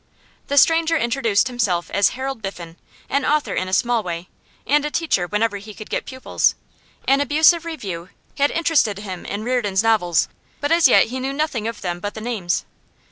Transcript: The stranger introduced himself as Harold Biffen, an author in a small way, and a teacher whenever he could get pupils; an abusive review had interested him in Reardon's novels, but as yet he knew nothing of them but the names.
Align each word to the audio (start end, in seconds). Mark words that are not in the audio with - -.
The 0.47 0.57
stranger 0.57 0.97
introduced 0.97 1.47
himself 1.47 1.91
as 1.91 2.17
Harold 2.17 2.41
Biffen, 2.41 2.75
an 3.07 3.23
author 3.23 3.53
in 3.53 3.67
a 3.67 3.71
small 3.71 4.01
way, 4.01 4.29
and 4.65 4.83
a 4.83 4.89
teacher 4.89 5.27
whenever 5.27 5.57
he 5.57 5.75
could 5.75 5.91
get 5.91 6.07
pupils; 6.07 6.55
an 7.07 7.21
abusive 7.21 7.65
review 7.65 8.09
had 8.39 8.49
interested 8.49 8.97
him 8.97 9.27
in 9.27 9.43
Reardon's 9.43 9.83
novels, 9.83 10.27
but 10.59 10.71
as 10.71 10.87
yet 10.87 11.09
he 11.09 11.19
knew 11.19 11.33
nothing 11.33 11.67
of 11.67 11.81
them 11.81 11.99
but 11.99 12.15
the 12.15 12.19
names. 12.21 12.65